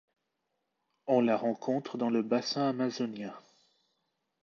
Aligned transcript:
On 1.05 1.21
la 1.21 1.37
rencontre 1.37 1.99
dans 1.99 2.09
le 2.09 2.23
bassin 2.23 2.67
amazonien. 2.69 3.35